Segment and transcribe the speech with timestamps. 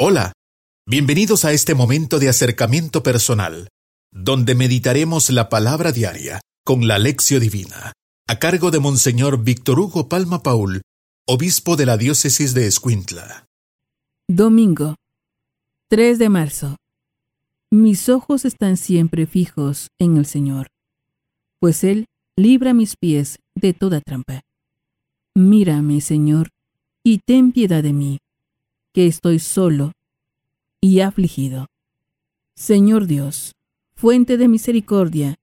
[0.00, 0.32] Hola,
[0.86, 3.66] bienvenidos a este momento de acercamiento personal,
[4.12, 7.94] donde meditaremos la palabra diaria con la lección divina,
[8.28, 10.82] a cargo de Monseñor Víctor Hugo Palma Paul,
[11.26, 13.46] obispo de la diócesis de Escuintla.
[14.28, 14.94] Domingo,
[15.88, 16.76] 3 de marzo.
[17.72, 20.68] Mis ojos están siempre fijos en el Señor,
[21.58, 22.06] pues Él
[22.36, 24.42] libra mis pies de toda trampa.
[25.34, 26.50] Mírame, Señor,
[27.02, 28.18] y ten piedad de mí,
[29.06, 29.92] estoy solo
[30.80, 31.66] y afligido.
[32.56, 33.52] Señor Dios,
[33.94, 35.36] fuente de misericordia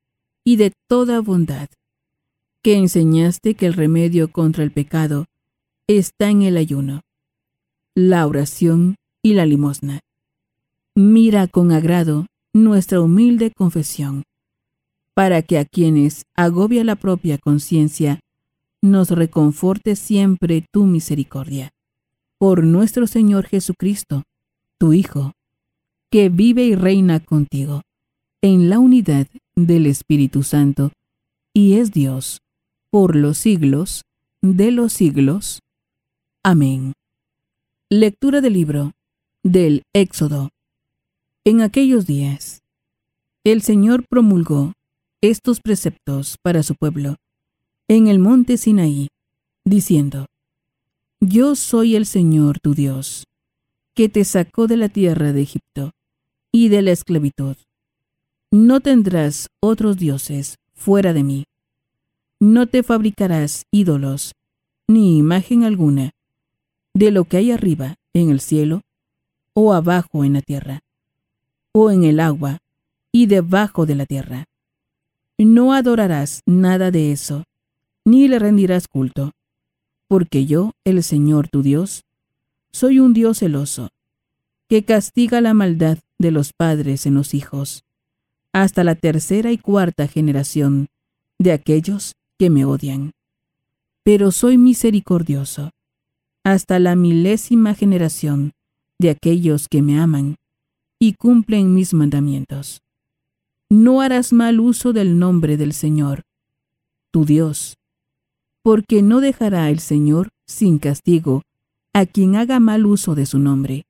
[0.43, 1.69] y de toda bondad,
[2.61, 5.25] que enseñaste que el remedio contra el pecado
[5.87, 7.01] está en el ayuno,
[7.93, 10.01] la oración y la limosna.
[10.95, 14.23] Mira con agrado nuestra humilde confesión,
[15.13, 18.19] para que a quienes agobia la propia conciencia,
[18.81, 21.74] nos reconforte siempre tu misericordia.
[22.37, 24.23] Por nuestro Señor Jesucristo,
[24.77, 25.31] tu Hijo,
[26.11, 27.81] que vive y reina contigo,
[28.41, 30.91] en la unidad del Espíritu Santo,
[31.53, 32.41] y es Dios,
[32.91, 34.03] por los siglos
[34.41, 35.61] de los siglos.
[36.43, 36.93] Amén.
[37.89, 38.91] Lectura del libro
[39.43, 40.49] del Éxodo.
[41.45, 42.61] En aquellos días,
[43.43, 44.73] el Señor promulgó
[45.21, 47.15] estos preceptos para su pueblo
[47.87, 49.07] en el monte Sinaí,
[49.63, 50.25] diciendo,
[51.21, 53.25] Yo soy el Señor tu Dios,
[53.93, 55.91] que te sacó de la tierra de Egipto
[56.51, 57.55] y de la esclavitud.
[58.51, 61.45] No tendrás otros dioses fuera de mí.
[62.39, 64.33] No te fabricarás ídolos,
[64.87, 66.11] ni imagen alguna,
[66.93, 68.81] de lo que hay arriba en el cielo,
[69.53, 70.81] o abajo en la tierra,
[71.71, 72.59] o en el agua,
[73.11, 74.45] y debajo de la tierra.
[75.37, 77.45] No adorarás nada de eso,
[78.03, 79.31] ni le rendirás culto,
[80.07, 82.03] porque yo, el Señor tu Dios,
[82.71, 83.89] soy un Dios celoso,
[84.67, 87.83] que castiga la maldad de los padres en los hijos,
[88.53, 90.87] hasta la tercera y cuarta generación
[91.39, 93.11] de aquellos que me odian.
[94.03, 95.71] Pero soy misericordioso,
[96.43, 98.53] hasta la milésima generación
[98.99, 100.35] de aquellos que me aman
[100.99, 102.81] y cumplen mis mandamientos.
[103.69, 106.21] No harás mal uso del nombre del Señor,
[107.11, 107.77] tu Dios,
[108.65, 111.43] porque no dejará el Señor sin castigo
[111.93, 113.85] a quien haga mal uso de su nombre.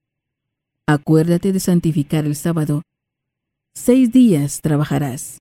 [0.85, 2.81] Acuérdate de santificar el sábado.
[3.73, 5.39] Seis días trabajarás,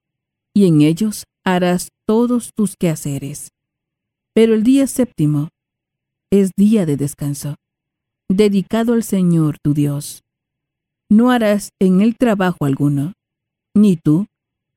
[0.55, 3.51] y en ellos harás todos tus quehaceres.
[4.35, 5.49] Pero el día séptimo
[6.31, 7.57] es día de descanso,
[8.29, 10.23] dedicado al Señor tu Dios.
[11.09, 13.15] No harás en él trabajo alguno,
[13.75, 14.27] ni tú,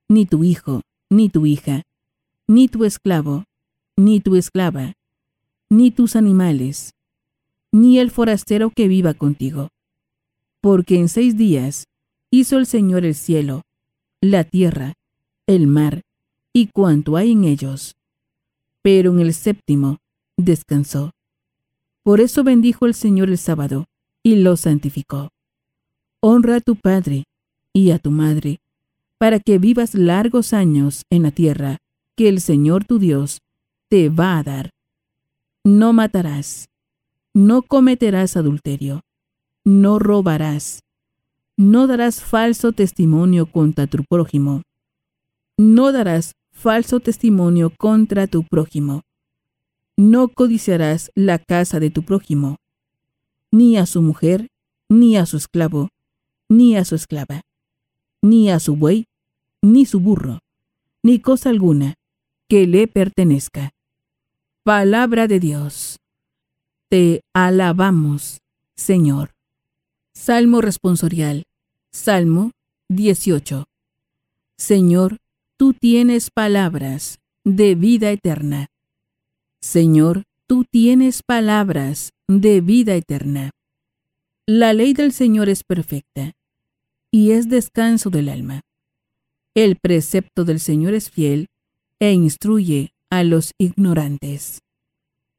[0.09, 0.81] ni tu hijo,
[1.11, 1.83] ni tu hija,
[2.47, 3.43] ni tu esclavo,
[3.97, 4.93] ni tu esclava,
[5.69, 6.93] ni tus animales,
[7.71, 9.69] ni el forastero que viva contigo.
[10.61, 11.87] Porque en seis días
[12.29, 13.63] hizo el Señor el cielo,
[14.21, 14.93] la tierra,
[15.47, 16.03] el mar,
[16.53, 17.95] y cuanto hay en ellos.
[18.83, 19.97] Pero en el séptimo
[20.37, 21.11] descansó.
[22.03, 23.85] Por eso bendijo el Señor el sábado,
[24.23, 25.29] y lo santificó.
[26.19, 27.25] Honra a tu Padre
[27.73, 28.59] y a tu Madre,
[29.17, 31.77] para que vivas largos años en la tierra
[32.15, 33.39] que el Señor tu Dios
[33.89, 34.69] te va a dar.
[35.63, 36.69] No matarás,
[37.33, 39.01] no cometerás adulterio,
[39.63, 40.83] no robarás,
[41.57, 44.61] no darás falso testimonio contra tu prójimo,
[45.57, 49.01] no darás falso testimonio contra tu prójimo,
[49.97, 52.57] no codiciarás la casa de tu prójimo,
[53.51, 54.47] ni a su mujer,
[54.89, 55.89] ni a su esclavo,
[56.49, 57.41] ni a su esclava,
[58.21, 59.05] ni a su buey,
[59.61, 60.39] ni su burro,
[61.03, 61.95] ni cosa alguna
[62.47, 63.71] que le pertenezca.
[64.67, 65.95] Palabra de Dios.
[66.89, 68.41] Te alabamos,
[68.75, 69.33] Señor.
[70.13, 71.45] Salmo responsorial.
[71.89, 72.51] Salmo
[72.89, 73.63] 18.
[74.57, 75.19] Señor,
[75.55, 78.67] tú tienes palabras de vida eterna.
[79.61, 83.51] Señor, tú tienes palabras de vida eterna.
[84.45, 86.33] La ley del Señor es perfecta
[87.09, 88.63] y es descanso del alma.
[89.55, 91.47] El precepto del Señor es fiel
[92.01, 94.59] e instruye a los ignorantes.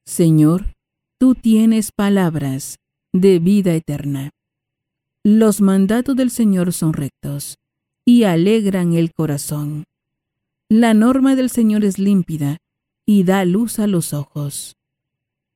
[0.09, 0.73] Señor,
[1.19, 2.79] tú tienes palabras
[3.13, 4.31] de vida eterna.
[5.23, 7.59] Los mandatos del Señor son rectos
[8.07, 9.85] y alegran el corazón.
[10.71, 12.57] La norma del Señor es límpida
[13.05, 14.77] y da luz a los ojos.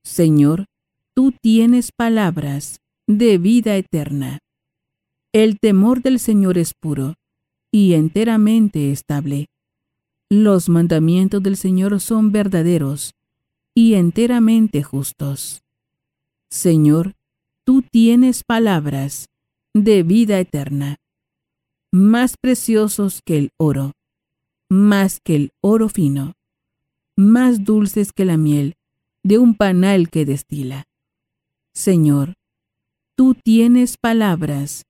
[0.05, 0.67] Señor,
[1.15, 4.39] tú tienes palabras de vida eterna.
[5.33, 7.15] El temor del Señor es puro
[7.73, 9.47] y enteramente estable.
[10.29, 13.15] Los mandamientos del Señor son verdaderos
[13.75, 15.63] y enteramente justos.
[16.49, 17.15] Señor,
[17.65, 19.29] tú tienes palabras
[19.75, 20.97] de vida eterna,
[21.91, 23.93] más preciosos que el oro,
[24.69, 26.35] más que el oro fino,
[27.17, 28.75] más dulces que la miel
[29.23, 30.87] de un panal que destila.
[31.73, 32.35] Señor,
[33.17, 34.85] tú tienes palabras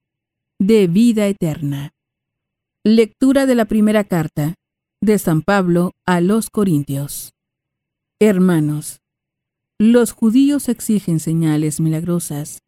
[0.59, 1.93] de vida eterna.
[2.85, 4.55] Lectura de la primera carta
[5.01, 7.35] de San Pablo a los Corintios.
[8.25, 9.01] Hermanos,
[9.81, 12.61] los judíos exigen señales milagrosas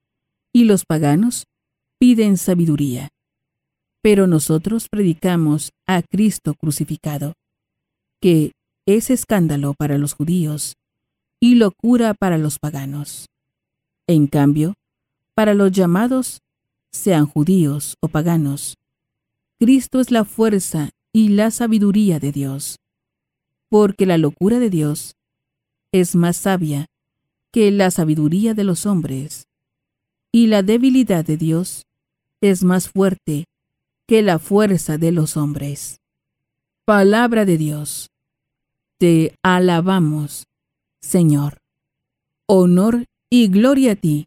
[0.53, 1.45] y los paganos
[2.01, 3.11] piden sabiduría.
[4.03, 7.35] Pero nosotros predicamos a Cristo crucificado,
[8.21, 8.51] que
[8.85, 10.75] es escándalo para los judíos
[11.39, 13.27] y locura para los paganos.
[14.09, 14.75] En cambio,
[15.37, 16.41] para los llamados,
[16.91, 18.75] sean judíos o paganos,
[19.61, 22.81] Cristo es la fuerza y la sabiduría de Dios,
[23.69, 25.15] porque la locura de Dios
[25.95, 26.87] es más sabia
[27.53, 29.47] que la sabiduría de los hombres,
[30.33, 31.87] y la debilidad de Dios
[32.41, 33.45] es más fuerte
[34.09, 36.01] que la fuerza de los hombres.
[36.85, 38.11] Palabra de Dios.
[38.99, 40.49] Te alabamos,
[41.01, 41.59] Señor.
[42.49, 44.27] Honor y gloria a ti,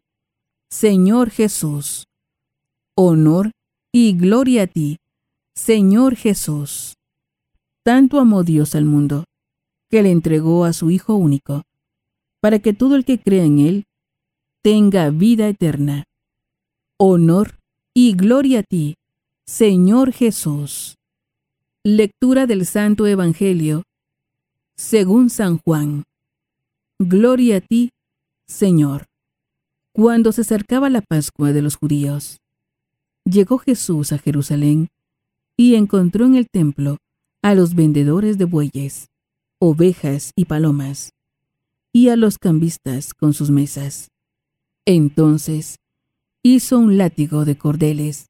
[0.70, 2.06] Señor Jesús.
[2.96, 3.50] Honor
[3.92, 4.96] y gloria a ti,
[5.54, 6.94] Señor Jesús.
[7.84, 9.24] Tanto amó Dios al mundo,
[9.90, 11.62] que le entregó a su Hijo único,
[12.40, 13.86] para que todo el que crea en Él
[14.62, 16.04] tenga vida eterna.
[16.98, 17.58] Honor
[17.94, 18.96] y gloria a ti,
[19.46, 20.96] Señor Jesús.
[21.84, 23.84] Lectura del Santo Evangelio
[24.78, 26.04] según San Juan.
[27.00, 27.90] Gloria a ti,
[28.46, 29.06] Señor.
[29.92, 32.38] Cuando se acercaba la Pascua de los judíos,
[33.24, 34.88] llegó Jesús a Jerusalén
[35.56, 36.98] y encontró en el templo
[37.42, 39.08] a los vendedores de bueyes,
[39.58, 41.12] ovejas y palomas,
[41.92, 44.10] y a los cambistas con sus mesas.
[44.84, 45.78] Entonces
[46.42, 48.26] hizo un látigo de cordeles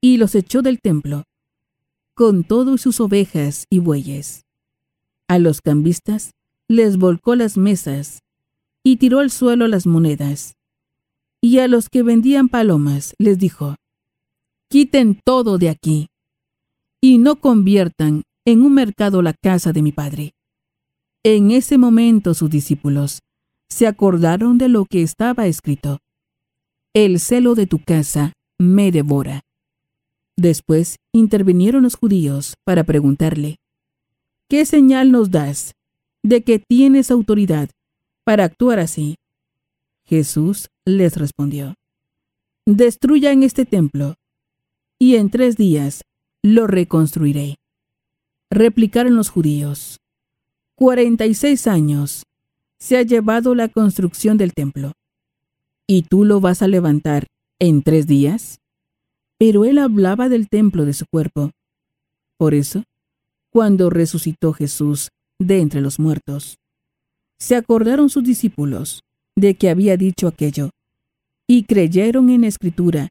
[0.00, 1.24] y los echó del templo,
[2.14, 4.44] con todos sus ovejas y bueyes.
[5.28, 6.30] A los cambistas
[6.68, 8.20] les volcó las mesas
[8.84, 10.54] y tiró al suelo las monedas.
[11.40, 13.74] Y a los que vendían palomas les dijo,
[14.68, 16.08] Quiten todo de aquí
[17.00, 20.35] y no conviertan en un mercado la casa de mi padre.
[21.28, 23.18] En ese momento sus discípulos
[23.68, 25.98] se acordaron de lo que estaba escrito.
[26.94, 29.40] El celo de tu casa me devora.
[30.36, 33.56] Después intervinieron los judíos para preguntarle,
[34.48, 35.72] ¿qué señal nos das
[36.22, 37.70] de que tienes autoridad
[38.24, 39.16] para actuar así?
[40.04, 41.74] Jesús les respondió,
[42.66, 44.14] Destruyan este templo,
[45.00, 46.02] y en tres días
[46.44, 47.56] lo reconstruiré.
[48.48, 49.98] Replicaron los judíos,
[50.78, 52.24] Cuarenta y seis años
[52.78, 54.92] se ha llevado la construcción del templo,
[55.86, 57.28] ¿y tú lo vas a levantar
[57.58, 58.60] en tres días?
[59.38, 61.50] Pero él hablaba del templo de su cuerpo.
[62.36, 62.84] Por eso,
[63.48, 65.08] cuando resucitó Jesús
[65.38, 66.58] de entre los muertos,
[67.38, 69.00] se acordaron sus discípulos
[69.34, 70.68] de que había dicho aquello,
[71.46, 73.08] y creyeron en la escritura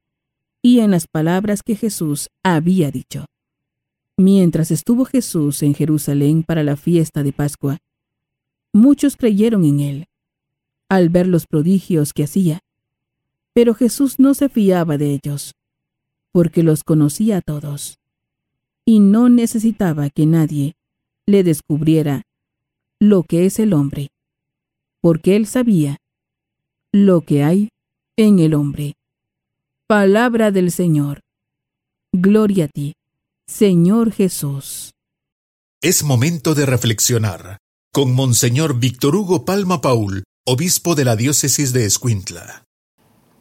[0.62, 3.26] y en las palabras que Jesús había dicho.
[4.18, 7.80] Mientras estuvo Jesús en Jerusalén para la fiesta de Pascua,
[8.72, 10.06] muchos creyeron en él,
[10.88, 12.62] al ver los prodigios que hacía.
[13.54, 15.54] Pero Jesús no se fiaba de ellos,
[16.32, 18.00] porque los conocía a todos,
[18.86, 20.76] y no necesitaba que nadie
[21.26, 22.24] le descubriera
[23.00, 24.10] lo que es el hombre,
[25.02, 25.98] porque él sabía
[26.94, 27.70] lo que hay
[28.16, 28.96] en el hombre.
[29.88, 31.22] Palabra del Señor.
[32.14, 32.96] Gloria a ti.
[33.48, 34.92] Señor Jesús.
[35.80, 37.58] Es momento de reflexionar
[37.94, 42.64] con Monseñor Víctor Hugo Palma Paul, obispo de la diócesis de Escuintla.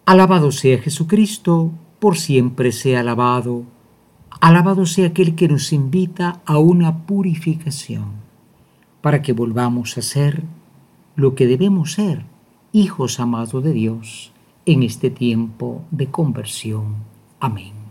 [0.04, 3.64] Alabado sea Jesucristo, por siempre sea alabado.
[4.42, 8.12] Alabado sea aquel que nos invita a una purificación,
[9.00, 10.44] para que volvamos a ser
[11.16, 12.26] lo que debemos ser,
[12.72, 14.32] hijos amados de Dios,
[14.66, 16.96] en este tiempo de conversión.
[17.40, 17.83] Amén.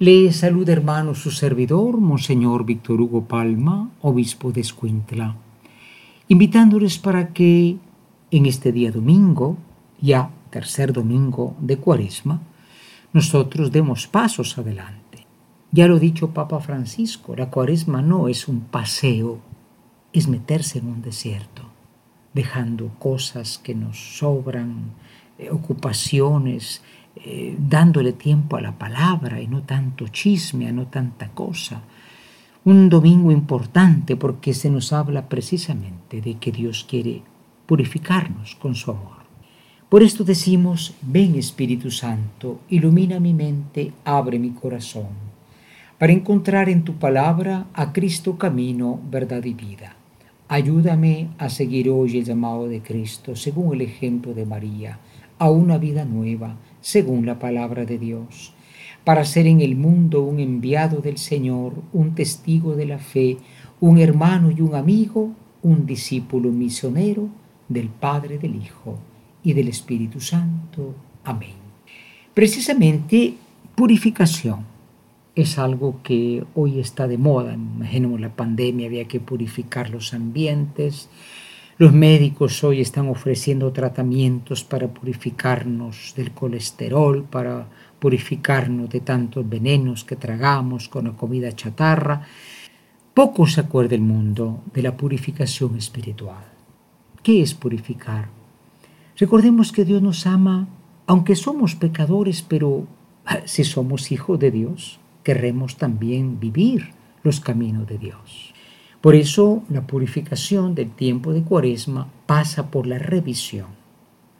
[0.00, 5.34] Le saluda hermano su servidor, Monseñor Víctor Hugo Palma, obispo de Escuintla,
[6.28, 7.78] invitándoles para que
[8.30, 9.56] en este día domingo,
[10.00, 12.40] ya tercer domingo de Cuaresma,
[13.12, 15.26] nosotros demos pasos adelante.
[15.72, 19.40] Ya lo dicho Papa Francisco, la Cuaresma no es un paseo,
[20.12, 21.62] es meterse en un desierto,
[22.34, 24.92] dejando cosas que nos sobran,
[25.38, 26.82] eh, ocupaciones,
[27.24, 31.82] eh, dándole tiempo a la palabra y no tanto chisme, no tanta cosa.
[32.64, 37.22] Un domingo importante porque se nos habla precisamente de que Dios quiere
[37.66, 39.18] purificarnos con su amor.
[39.88, 45.08] Por esto decimos, ven Espíritu Santo, ilumina mi mente, abre mi corazón,
[45.98, 49.96] para encontrar en tu palabra a Cristo camino, verdad y vida.
[50.46, 54.98] Ayúdame a seguir hoy el llamado de Cristo, según el ejemplo de María,
[55.38, 58.52] a una vida nueva, según la palabra de Dios,
[59.04, 63.38] para ser en el mundo un enviado del Señor, un testigo de la fe,
[63.80, 65.32] un hermano y un amigo,
[65.62, 67.28] un discípulo misionero
[67.68, 68.98] del Padre, del Hijo
[69.42, 70.94] y del Espíritu Santo.
[71.24, 71.54] Amén.
[72.34, 73.34] Precisamente,
[73.74, 74.64] purificación
[75.34, 77.54] es algo que hoy está de moda.
[77.54, 81.08] Imaginemos la pandemia, había que purificar los ambientes.
[81.78, 87.68] Los médicos hoy están ofreciendo tratamientos para purificarnos del colesterol, para
[88.00, 92.22] purificarnos de tantos venenos que tragamos con la comida chatarra.
[93.14, 96.42] Poco se acuerda el mundo de la purificación espiritual.
[97.22, 98.28] ¿Qué es purificar?
[99.16, 100.66] Recordemos que Dios nos ama,
[101.06, 102.88] aunque somos pecadores, pero
[103.24, 106.90] ah, si somos hijos de Dios, querremos también vivir
[107.22, 108.52] los caminos de Dios.
[109.00, 113.68] Por eso la purificación del tiempo de cuaresma pasa por la revisión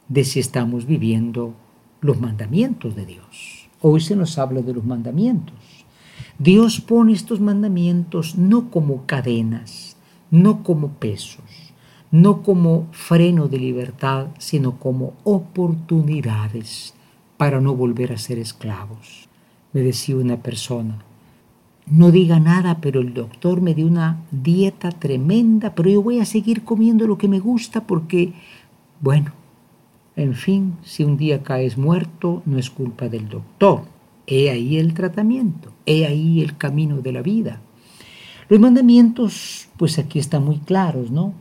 [0.09, 1.55] de si estamos viviendo
[2.01, 3.69] los mandamientos de Dios.
[3.81, 5.55] Hoy se nos habla de los mandamientos.
[6.41, 9.97] Dios pone estos mandamientos no como cadenas,
[10.33, 11.73] no como pesos,
[12.11, 16.95] no como freno de libertad, sino como oportunidades
[17.37, 19.29] para no volver a ser esclavos.
[19.73, 21.05] Me decía una persona,
[21.91, 26.25] no diga nada, pero el doctor me dio una dieta tremenda, pero yo voy a
[26.25, 28.33] seguir comiendo lo que me gusta porque,
[29.01, 29.33] bueno,
[30.17, 33.83] en fin, si un día caes muerto, no es culpa del doctor.
[34.27, 37.61] He ahí el tratamiento, he ahí el camino de la vida.
[38.49, 41.35] Los mandamientos, pues aquí están muy claros, ¿no?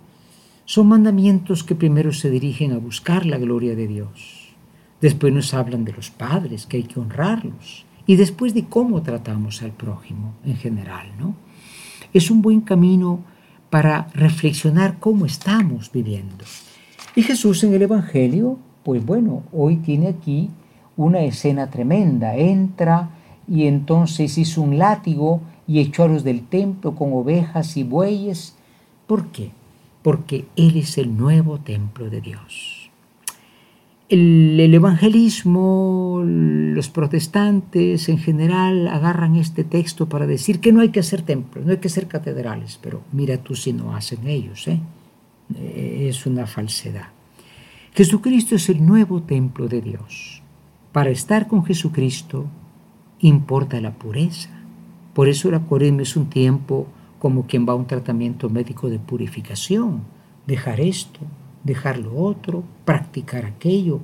[0.66, 4.54] Son mandamientos que primero se dirigen a buscar la gloria de Dios.
[5.02, 7.87] Después nos hablan de los padres, que hay que honrarlos.
[8.08, 11.36] Y después de cómo tratamos al prójimo en general, ¿no?
[12.14, 13.20] Es un buen camino
[13.70, 16.46] para reflexionar cómo estamos viviendo.
[17.16, 20.50] Y Jesús en el Evangelio, pues bueno, hoy tiene aquí
[20.96, 22.36] una escena tremenda.
[22.36, 23.10] Entra
[23.48, 28.56] y entonces hizo un látigo y echó a los del templo con ovejas y bueyes.
[29.06, 29.52] ¿Por qué?
[30.08, 32.77] porque Él es el nuevo templo de Dios.
[34.10, 41.02] El, evangelismo, los protestantes en general agarran este texto para decir que no hay que
[41.02, 44.80] hacer templos, no hay que hacer catedrales, pero mira tú si no hacen ellos, ¿eh?
[45.56, 47.08] Eh, es una falsedad.
[47.94, 50.42] Jesucristo es el nuevo templo de Dios.
[50.92, 52.46] Para estar con Jesucristo
[53.20, 54.50] importa la pureza.
[55.14, 56.88] Por eso la cuaresma es un tiempo
[57.20, 60.04] como quien va a un tratamiento médico de purificación,
[60.46, 61.20] dejar esto,
[61.64, 64.00] dejar lo otro, practicar aquello,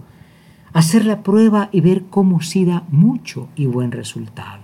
[0.73, 4.63] hacer la prueba y ver cómo sí da mucho y buen resultado.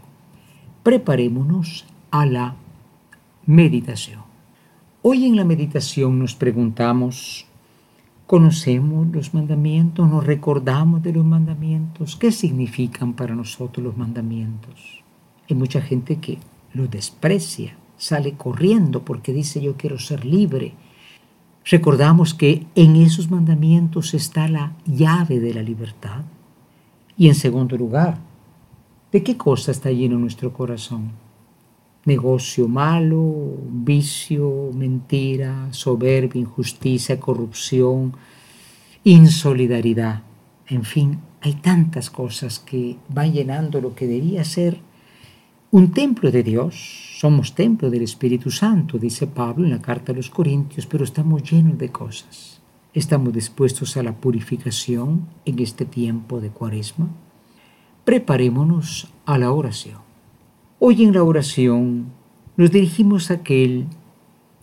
[0.84, 2.56] Preparémonos a la
[3.46, 4.22] meditación.
[5.02, 7.46] Hoy en la meditación nos preguntamos,
[8.28, 10.10] ¿conocemos los mandamientos?
[10.10, 12.16] ¿Nos recordamos de los mandamientos?
[12.16, 15.04] ¿Qué significan para nosotros los mandamientos?
[15.50, 16.38] Hay mucha gente que
[16.74, 20.74] los desprecia sale corriendo porque dice yo quiero ser libre.
[21.70, 26.24] Recordamos que en esos mandamientos está la llave de la libertad.
[27.16, 28.18] Y en segundo lugar,
[29.12, 31.12] ¿de qué cosa está lleno nuestro corazón?
[32.06, 38.14] Negocio malo, vicio, mentira, soberbia, injusticia, corrupción,
[39.04, 40.24] insolidaridad.
[40.66, 44.80] En fin, hay tantas cosas que van llenando lo que debía ser
[45.70, 50.16] un templo de Dios somos templo del Espíritu Santo, dice Pablo en la carta a
[50.16, 52.62] los Corintios, pero estamos llenos de cosas.
[52.94, 57.10] ¿Estamos dispuestos a la purificación en este tiempo de cuaresma?
[58.06, 59.98] Preparémonos a la oración.
[60.80, 62.06] Hoy en la oración
[62.56, 63.88] nos dirigimos a aquel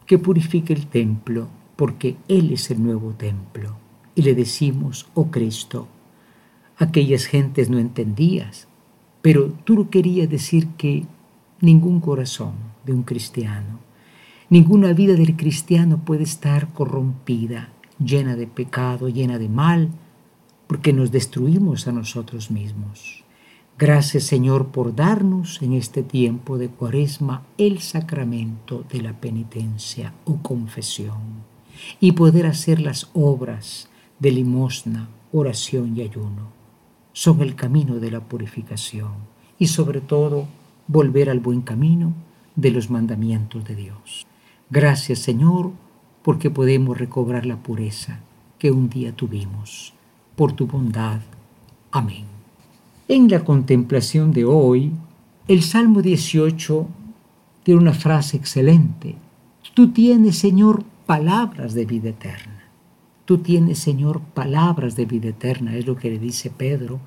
[0.07, 3.77] que purifique el templo, porque Él es el nuevo templo.
[4.15, 5.89] Y le decimos, oh Cristo,
[6.79, 8.67] aquellas gentes no entendías,
[9.21, 11.05] pero tú lo querías decir que
[11.61, 13.81] ningún corazón de un cristiano,
[14.51, 19.91] ninguna vida del cristiano puede estar corrompida, llena de pecado, llena de mal,
[20.67, 23.25] porque nos destruimos a nosotros mismos.
[23.79, 30.39] Gracias Señor por darnos en este tiempo de cuaresma el sacramento de la penitencia o
[30.39, 31.45] confesión
[32.01, 36.53] y poder hacer las obras de limosna, oración y ayuno.
[37.13, 39.13] Son el camino de la purificación
[39.59, 40.49] y sobre todo
[40.89, 42.13] volver al buen camino
[42.55, 44.27] de los mandamientos de Dios.
[44.71, 45.73] Gracias Señor
[46.23, 48.21] porque podemos recobrar la pureza
[48.59, 49.93] que un día tuvimos.
[50.35, 51.21] por tu bondad.
[51.91, 52.27] Amén.
[53.09, 54.93] En la contemplación de hoy,
[55.49, 56.87] el Salmo 18
[57.63, 59.15] tiene una frase excelente.
[59.73, 62.65] Tú tienes, Señor, palabras de vida eterna.
[63.25, 65.75] Tú tienes, Señor, palabras de vida eterna.
[65.75, 67.01] Es lo que le dice Pedro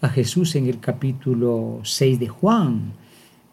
[0.00, 2.92] a Jesús en el capítulo 6 de Juan.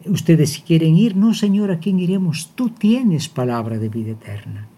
[0.06, 2.50] Ustedes si quieren ir, no, Señor, ¿a quién iremos?
[2.54, 4.68] Tú tienes palabra de vida eterna.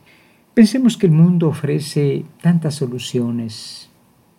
[0.55, 3.91] Pensemos que el mundo ofrece tantas soluciones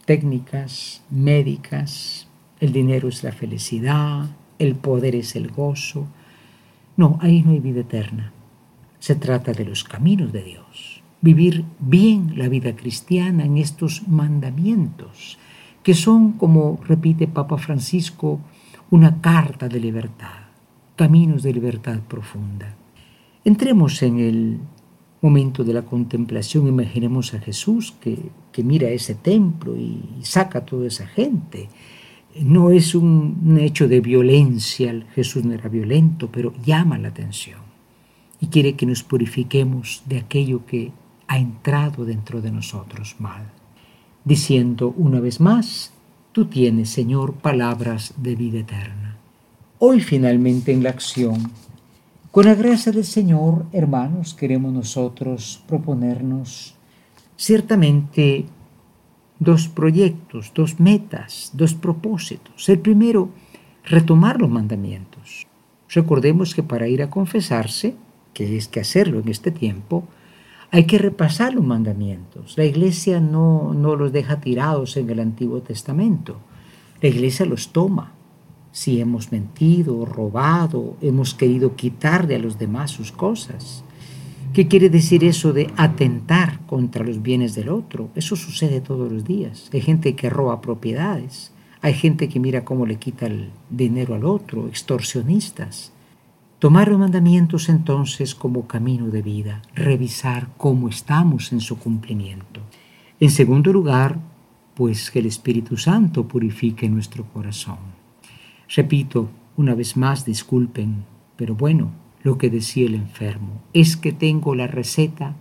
[0.06, 2.27] técnicas, médicas,
[2.60, 6.08] el dinero es la felicidad, el poder es el gozo.
[6.96, 8.32] No, ahí no hay vida eterna.
[9.00, 11.03] Se trata de los caminos de Dios.
[11.22, 15.38] Vivir bien la vida cristiana en estos mandamientos,
[15.84, 18.39] que son, como repite Papa Francisco,
[18.89, 20.47] una carta de libertad,
[20.98, 22.75] caminos de libertad profunda.
[23.46, 24.58] Entremos en el
[25.22, 28.18] momento de la contemplación, imaginemos a Jesús que,
[28.51, 31.70] que mira ese templo y saca a toda esa gente
[32.42, 37.60] no es un, hecho de violencia, Jesús no era violento, pero llama la atención
[38.39, 40.92] y quiere que nos purifiquemos de aquello que
[41.27, 43.51] ha entrado dentro de nosotros mal,
[44.24, 45.94] diciendo una vez más,
[46.32, 49.06] tú tienes, Señor, palabras de vida eterna.
[49.79, 51.51] Hoy finalmente en la acción,
[52.31, 56.74] con la gracia del Señor, hermanos, queremos nosotros proponernos
[57.36, 58.46] ciertamente
[59.38, 62.67] dos proyectos, dos metas, dos propósitos.
[62.69, 63.29] El primero,
[63.84, 65.46] retomar los mandamientos.
[65.89, 67.93] Recordemos que para ir a confesarse,
[68.34, 70.05] que es que hacerlo en este tiempo,
[70.72, 72.57] hay que repasar los mandamientos.
[72.57, 76.38] La iglesia no, no los deja tirados en el Antiguo Testamento.
[77.00, 78.16] La iglesia los toma.
[78.79, 83.84] Si hemos mentido, robado, hemos querido quitarle a los demás sus cosas,
[84.53, 88.10] ¿Qué quiere decir eso de atentar contra los bienes del otro?
[88.13, 89.69] Eso sucede todos los días.
[89.74, 94.25] Hay gente que roba propiedades, hay gente que mira cómo le quita el dinero al
[94.25, 95.91] otro, extorsionistas.
[96.60, 102.61] Tomar los mandamientos entonces como camino de vida, revisar cómo estamos en su cumplimiento.
[103.20, 104.20] En segundo lugar,
[104.75, 107.97] pues que el Espíritu Santo purifique nuestro corazón.
[108.75, 111.92] Repito, una vez más, disculpen, pero bueno,
[112.24, 115.36] lo que decía el enfermo, es que tengo la receta,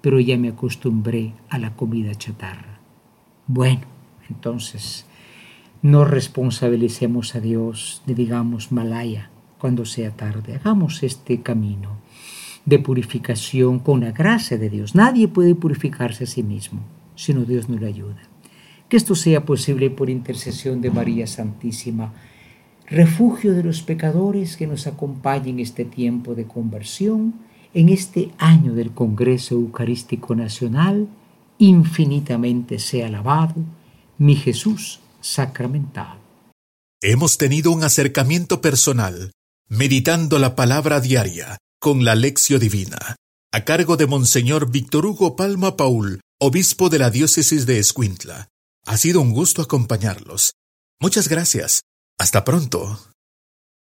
[0.00, 2.80] pero ya me acostumbré a la comida chatarra.
[3.46, 3.82] Bueno,
[4.28, 5.06] entonces,
[5.82, 10.56] no responsabilicemos a Dios de, digamos, malaya cuando sea tarde.
[10.56, 11.96] Hagamos este camino
[12.64, 14.94] de purificación con la gracia de Dios.
[14.94, 16.80] Nadie puede purificarse a sí mismo,
[17.14, 18.20] sino Dios no le ayuda.
[18.88, 22.12] Que esto sea posible por intercesión de María Santísima
[22.86, 27.34] refugio de los pecadores que nos acompañen en este tiempo de conversión,
[27.74, 31.08] en este año del Congreso Eucarístico Nacional,
[31.58, 33.54] infinitamente sea alabado
[34.18, 36.20] mi Jesús sacramentado.
[37.02, 39.32] Hemos tenido un acercamiento personal,
[39.68, 43.16] meditando la palabra diaria con la lección divina,
[43.52, 48.48] a cargo de Monseñor Víctor Hugo Palma Paul, obispo de la diócesis de Escuintla.
[48.86, 50.52] Ha sido un gusto acompañarlos.
[51.00, 51.82] Muchas gracias
[52.18, 52.98] hasta pronto.